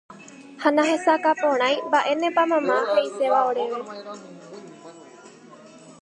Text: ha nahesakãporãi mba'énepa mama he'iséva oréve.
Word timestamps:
ha 0.61 0.69
nahesakãporãi 0.75 1.75
mba'énepa 1.87 2.43
mama 2.51 2.77
he'iséva 2.93 3.39
oréve. 3.49 3.79